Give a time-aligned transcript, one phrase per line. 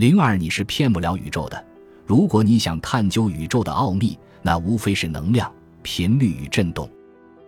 [0.00, 1.62] 零二，你是骗不了宇宙的。
[2.06, 6.88] 如果你想探究宇宙的奥秘，那无非是能量、频率与振动。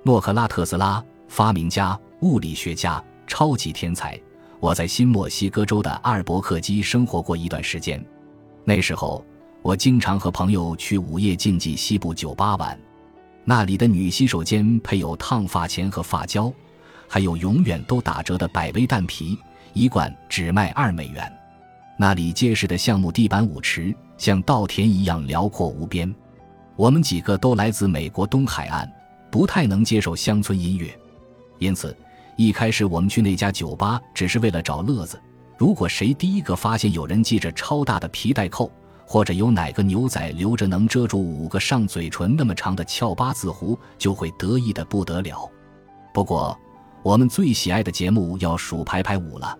[0.03, 4.21] 诺克拉特斯拉，发明家、物理学家，超级天才。
[4.61, 8.05] 我在新墨西哥州的阿尔伯克基生活过一段时间，
[8.65, 9.25] 那时候
[9.63, 12.79] 我经常和朋友去午夜竞技西部酒吧玩。
[13.47, 16.53] 那里的女洗手间配有烫发钳和发胶，
[17.09, 19.39] 还有永远都打折的百威蛋皮，
[19.73, 21.33] 一罐只卖二美元。
[21.97, 26.13] 那里结实的橡木地板舞池像稻田一样辽阔无边。
[26.75, 28.91] 我们几个都来自美国东海岸，
[29.31, 30.93] 不太能接受乡村音乐，
[31.59, 31.97] 因此
[32.37, 35.21] 一开始我们去那家酒吧只是为了找乐子。
[35.59, 38.73] 如果谁第一个发现有人系着超大的皮带扣，
[39.07, 45.49] 或者有哪个牛仔留着能遮住五个上嘴唇那么长的翘八字胡，就会得意的不得了。
[46.13, 46.59] 不过，
[47.03, 49.57] 我们最喜爱的节目要数排排舞了。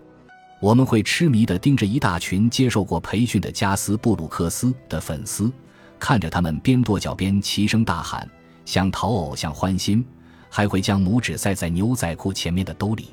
[0.63, 5.51] 我们会痴迷地盯着一大群接受过培训的加斯布鲁克斯的粉丝，
[5.99, 8.25] 看着他们边跺脚边齐声大喊，
[8.63, 10.05] 想讨偶像欢心，
[10.49, 13.09] 还会将拇指塞在牛仔裤前面的兜里。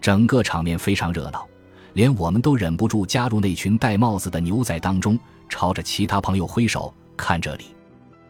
[0.00, 1.46] 整个场面非常热闹，
[1.92, 5.16] 连我们都忍不住加入那群戴帽子的牛仔当中，
[5.48, 7.66] 朝着其他朋友挥手看这里。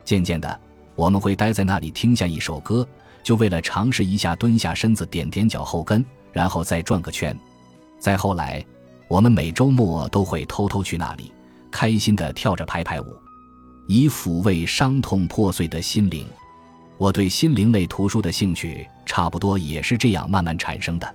[0.05, 0.61] 渐渐的，
[0.95, 2.87] 我们会待在那里听下一首歌，
[3.23, 7.35] 就为了尝试一下蹲下身子点点脚后跟，然后再转个圈。
[8.01, 8.65] 再后来，
[9.09, 11.31] 我们每周末都会偷偷去那里，
[11.71, 13.05] 开心地跳着排排舞，
[13.87, 16.27] 以抚慰伤痛破碎的心灵。
[16.97, 21.15] 我对心灵类图书的兴趣，差不多也是这样慢慢产生的。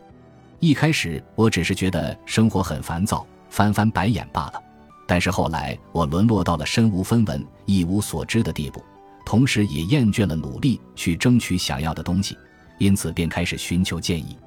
[0.60, 4.62] 一开始，我只是觉得生活很烦躁，翻翻白眼罢了。
[5.08, 8.84] 但是后来，我沦落到了身无分文、一无所知的地步，
[9.26, 12.38] 同时也厌倦了努力去争取想要的东西，
[12.78, 14.38] 因此便开始寻求建议。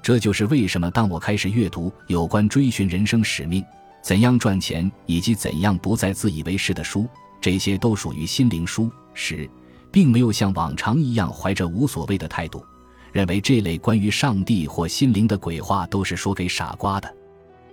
[0.00, 3.62] 这就是为什么，当我开始阅读有关追寻人生使命、
[4.00, 7.06] 怎样赚钱以及怎样不再自以为是的书，
[7.40, 9.48] 这些都属于心灵书时，
[9.90, 12.64] 并没有像往常一样怀着无所谓的态度，
[13.12, 17.14] 认为这类关于上帝或心灵的鬼话都是说给傻瓜的。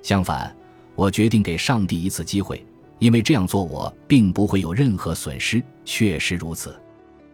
[0.01, 0.53] 相反，
[0.95, 2.65] 我决定给上帝一次机会，
[2.99, 5.63] 因为这样做我并不会有任何损失。
[5.85, 6.75] 确实如此，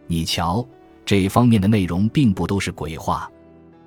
[0.06, 0.64] 你瞧，
[1.04, 3.28] 这方面的内容并不都是鬼话。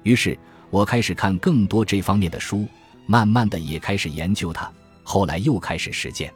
[0.04, 0.38] 于是。
[0.76, 2.68] 我开始看更多这方面的书，
[3.06, 4.70] 慢慢的也开始研究它。
[5.04, 6.30] 后来又开始实践。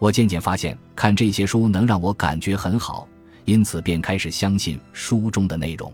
[0.00, 3.06] 我渐渐发现，看这些书能让我感觉很好，
[3.44, 5.92] 因此便开始相信书中的内容。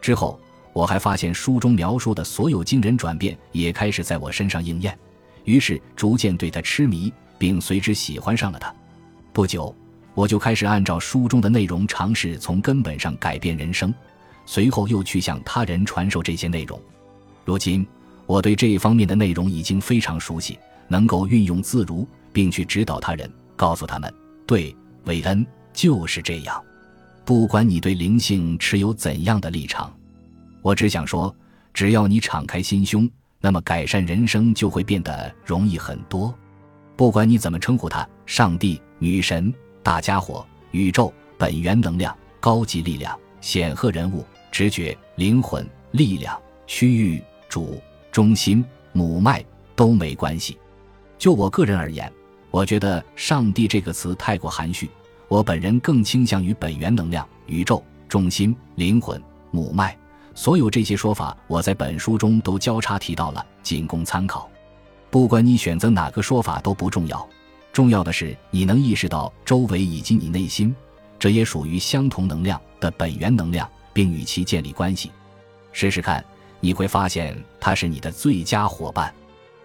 [0.00, 0.40] 之后，
[0.72, 4.98] 我还发现书中描述的所有惊人转变也开始在我身上应验，
[5.44, 8.74] 于是逐渐对它痴迷，并随之喜欢上了它。
[9.30, 9.76] 不久，
[10.14, 13.92] 我就开始按照书中的内容尝试从根本上改变人生，
[14.46, 16.80] 随后又去向他人传授这些内容。
[17.44, 17.86] 如今，
[18.26, 20.58] 我对这一方面的内容已经非常熟悉，
[20.88, 24.12] 能够运用自如，并去指导他人，告诉他们：
[24.46, 24.74] 对，
[25.04, 26.62] 韦恩就是这样。
[27.24, 29.92] 不管你对灵性持有怎样的立场，
[30.62, 31.34] 我只想说，
[31.72, 33.08] 只要你敞开心胸，
[33.40, 36.34] 那么改善人生就会变得容易很多。
[36.96, 39.52] 不管你怎么称呼他，上帝、女神、
[39.82, 47.22] 大家伙、宇宙、本源能量、高级力量、显赫人物、直觉、灵魂、力量、区域。
[47.50, 49.44] 主中心母脉
[49.76, 50.56] 都没关系。
[51.18, 52.10] 就我个人而言，
[52.50, 54.88] 我觉得“上帝”这个词太过含蓄。
[55.28, 59.96] 我本人更倾向于本源能量、宇宙中心、灵魂、母脉。
[60.34, 64.48] 所有这些说法，我在本书中都交叉提到了，仅供参考。
[65.10, 67.28] 不管你选择哪个说法都不重要，
[67.72, 70.74] 重要的是你能意识到周围以及你内心，
[71.18, 75.10] 这也属于相同能量的本源能量，并与其建立关系。
[75.72, 76.24] 试试看。
[76.60, 79.12] 你会发现它是你的最佳伙伴，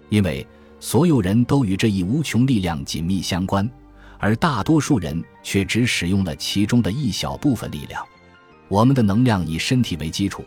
[0.10, 0.46] 因为
[0.80, 3.70] 所有人都与这一无穷力量紧密相关，
[4.18, 8.04] 而大多数人却只使用了其中的一小部分力量。
[8.68, 10.44] 我们的能量以身体为基础，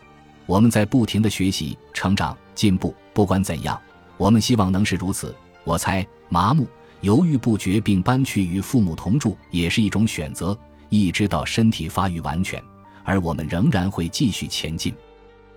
[0.46, 2.94] 我们在不停的学习、成长、进步。
[3.12, 3.80] 不管怎样，
[4.16, 5.34] 我们希望能是如此。
[5.64, 6.66] 我猜，麻木、
[7.00, 10.56] 犹豫不决并搬去与父母同住也是一种选择，
[10.88, 12.62] 一直到身体发育完全，
[13.04, 14.94] 而我们仍然会继续前进，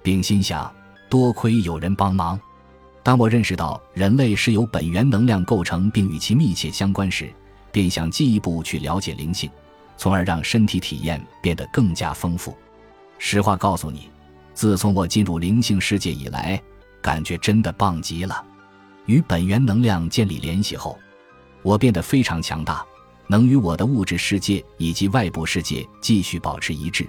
[0.04, 0.72] 并心想。
[1.12, 2.40] 多亏有人帮忙。
[3.04, 7.30] 当我认识到人类是由本源能量构成并与其密切相关时，
[7.70, 9.52] 便想进一步去了解灵性，
[9.98, 12.56] 从而让身体体验变得更加丰富。
[13.18, 14.10] 实话告诉你，
[14.54, 16.62] 自从我进入灵性世界以来，
[17.02, 18.42] 感觉真的棒极了。
[19.06, 20.98] 与本源能量建立联系后，
[21.62, 22.86] 我变得非常强大，
[23.28, 27.06] 能与我的物质世界以及外部世界继续保持一致，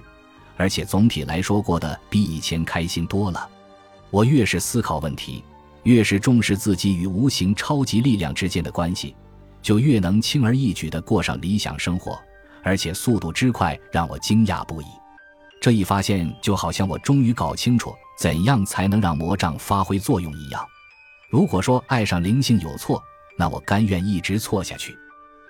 [0.57, 3.49] 而且总体来说过得比以前开心多了。
[4.13, 5.43] 我越是思考问题，
[5.81, 9.15] 越是重视自己与无形超级力量之间的关系，
[9.59, 12.21] 就越能轻而易举地过上理想生活，
[12.61, 14.85] 而且速度之快让我惊讶不已。
[15.59, 20.63] 这一发现就好像我终于搞清楚怎样才能让魔杖发挥作用一样。
[21.31, 23.01] 如果说爱上灵性有错，
[23.35, 24.95] 那我甘愿一直错下去。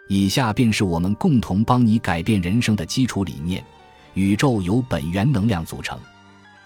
[0.08, 3.62] 以下便是我们共同帮你改变人生的基础理念：
[4.14, 6.00] 宇宙由本源能量组成，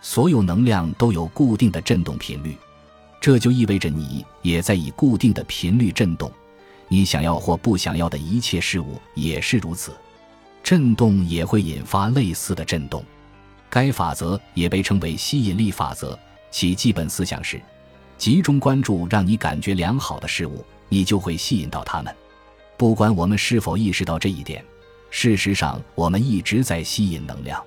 [0.09, 2.57] 所有能量都有固定的振动频率，
[3.19, 6.31] 这就意味着你也在以固定的频率振动。
[6.87, 9.91] 你想要或不想要的一切事物也是如此，
[10.63, 13.03] 振动也会引发类似的振动。
[13.69, 16.17] 该法则也被称为吸引力法则，
[16.51, 17.61] 其基本思想是：
[18.17, 22.15] 集中关注让你感觉良好的事物，你就会吸引到它们。
[22.77, 24.63] 不管我们是否意识到这一点，
[25.11, 27.61] 事实上我们一直在吸引能量。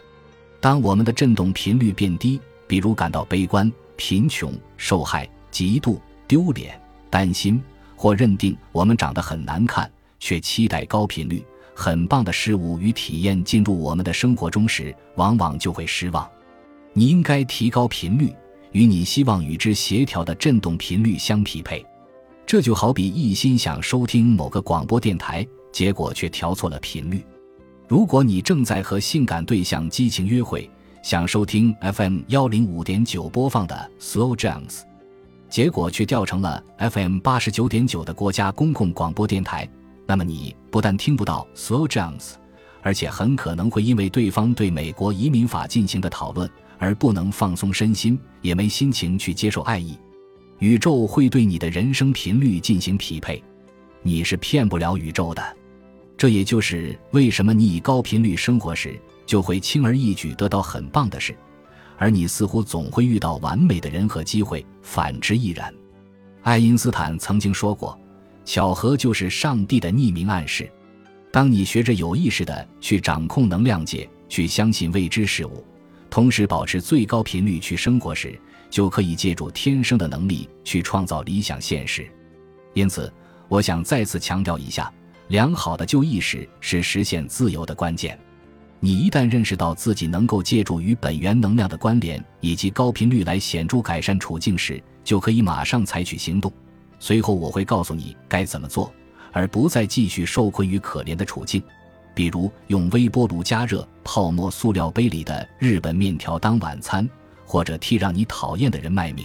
[0.60, 5.98] 当我们的振动频率变低，比如感到悲观、贫穷、受害、嫉妒、
[6.28, 7.62] 丢脸、担心。
[7.96, 16.26] 或认定我们长得很难看，却期待高频率、很棒的事物与体验进入我们的生活中时，往往就会失望。
[16.94, 18.34] 你应该提高频率，
[18.72, 21.84] 与你希望与之协调的振动频率相匹配。
[22.46, 27.22] 这就好比一心想收听某个广播电台，结果却调错了频率。
[27.90, 30.70] 如果你正在和性感对象激情约会，
[31.02, 34.82] 想收听 FM 幺零五点九播放的 Slow Jams。
[35.48, 39.68] 结果却调成了 FM 八十九点九的国家公共广播电台，
[40.06, 42.34] 那么你不但听不到 Slow Jones，
[42.80, 46.48] 而且很可能会因为对方对美国移民法进行的讨论
[46.78, 49.98] 而不能放松身心，也没心情去接受爱意。
[50.60, 53.42] 宇宙会对你的人生频率进行匹配，
[54.04, 55.56] 你是骗不了宇宙的。
[56.20, 61.34] 这也就是为什么你以高频率生活时，就会轻而易举得到很棒的事。
[61.96, 65.72] 而你似乎总会遇到完美的人和机会，反之亦然。
[66.42, 67.98] 爱因斯坦曾经说过
[68.44, 70.70] ：“巧合就是上帝的匿名暗示。”
[71.32, 75.64] 当你学着有意识地去掌控能量界，去相信未知事物，
[76.10, 78.38] 同时保持最高频率去生活时，
[78.68, 82.06] 就可以借助天生的能力去创造理想现实。
[82.74, 83.10] 因此，
[83.48, 84.92] 我想再次强调一下：
[85.30, 88.18] 良好的旧意识是实现自由的关键。
[88.80, 96.52] 你一旦认识到自己能够借助与本源能量的关联以及高频率来显著改善处境时，就可以马上采取行动。
[96.98, 98.92] 随后我会告诉你该怎么做，
[99.30, 101.62] 而不再继续受困于可怜的处境，
[102.12, 107.08] 比如用微波炉加热泡沫塑料杯里的日本面条当晚餐，
[107.46, 109.24] 或者替让你讨厌的人卖命。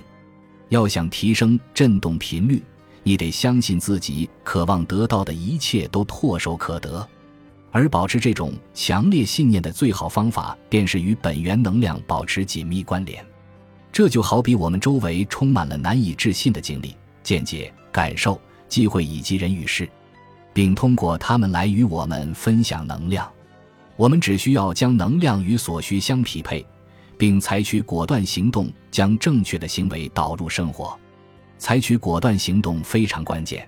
[0.69, 2.61] 要想提升振动频率，
[3.07, 7.07] 你得相信自己渴望得到的一切都唾手可得。
[7.69, 13.23] 而保持这种强烈信念的最好方法，便是与本源能量保持紧密关联。
[13.91, 19.87] 这就好比我们周围充满了难以置信的经历、见解、感受、机会以及人与事，
[20.51, 23.31] 并通过他们来与我们分享能量。
[23.97, 26.65] 我们只需要将能量与所需相匹配，
[27.19, 30.97] 并采取果断行动，将正确的行为导入生活。
[31.57, 33.67] 采取果断行动非常关键。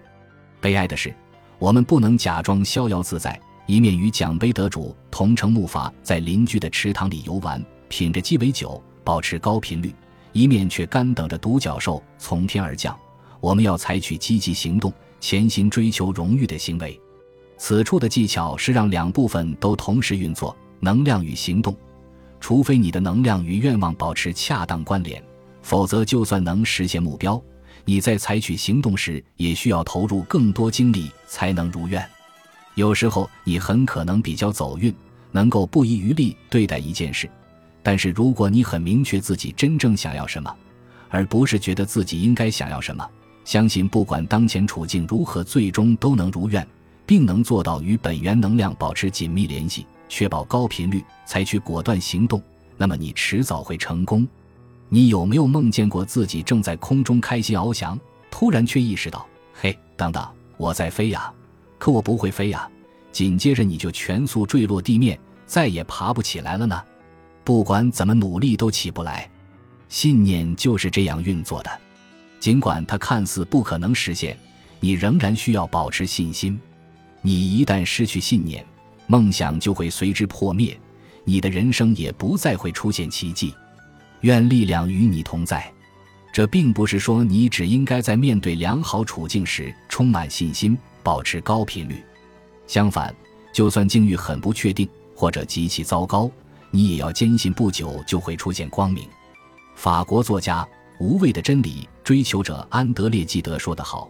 [0.60, 1.14] 悲哀的是，
[1.60, 3.40] 我们不能假装逍遥自在。
[3.66, 9.90] 一面与奖杯得主同乘木筏在邻居的池塘里游玩，品着鸡尾酒，保持高频率；
[10.32, 12.98] 一面却干等着独角兽从天而降。
[13.42, 16.98] 我们要采取积极行动，潜心追求荣誉的行为。
[17.58, 21.76] 此处的技巧是让两部分都同时运作：能量与行动。
[22.40, 25.22] 除非你的能量与愿望保持恰当关联，
[25.62, 27.42] 否则就算能实现目标，
[27.90, 32.06] 你在采取行动时也需要投入更多精力才能如愿。
[32.76, 34.94] 有时候你很可能比较走运，
[35.32, 37.30] 能够不遗余力对待一件事，
[37.82, 40.54] 但是如果你很明确自己真正想要什么，
[41.08, 43.10] 而不是觉得自己应该想要什么，
[43.46, 46.68] 相信不管当前处境如何，最终都能如愿，
[47.06, 52.44] 并能做到与本源能量保持紧密联系，确保高频率，采取果断行动，
[52.76, 54.28] 那么你迟早会成功。
[54.90, 58.00] 你有没有梦见过自己正在空中开心翱翔，
[58.32, 60.26] 突然却意识到，嘿，等等，
[60.56, 61.32] 我在飞呀！
[61.78, 62.70] 可我不会飞呀，
[63.12, 66.82] 紧接着你就全速坠落地面，再也爬不起来了呢。
[67.44, 69.30] 不管怎么努力都起不来。
[69.90, 71.72] 信念就是这样运作的，
[72.40, 74.38] 尽管它看似不可能实现，
[74.80, 76.60] 你仍然需要保持信心。
[77.22, 78.66] 你一旦失去信念，
[79.06, 80.78] 梦想就会随之破灭，
[81.24, 83.54] 你的人生也不再会出现奇迹。
[84.22, 85.72] 愿力量与你同在。
[86.34, 90.78] 这并不是说你只应该在面对良好处境时充满信心。
[91.04, 92.04] 保持高频率。
[92.68, 93.16] 相反，
[93.54, 96.30] 就算境遇很不确定或者极其糟糕，
[96.70, 99.08] 你也要坚信不久就会出现光明。
[99.74, 100.68] 法国作家、
[101.00, 104.10] 无畏的真理追求者安德烈·纪德说得好：“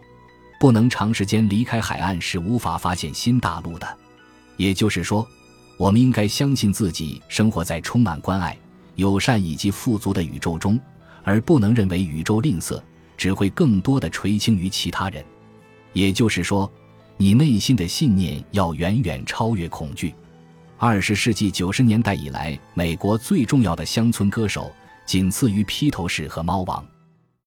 [0.58, 3.86] 不能长时间离开海岸是无法发现新大陆的。
[4.56, 5.24] 也就是说，
[5.76, 8.58] 我们应该相信自己生活在充满关爱、
[8.98, 10.78] 友善以及富足的宇宙中，
[11.22, 12.82] 而不能认为宇宙吝啬，
[13.16, 15.24] 只会更多的垂青于其他人。
[15.92, 16.68] 也就是说，
[17.16, 20.12] 你内心的信念要远远超越恐惧。
[20.76, 24.72] 二十世纪九十年代以来，美国最重要的乡村歌手，
[25.06, 26.84] 仅次于披头士和猫王。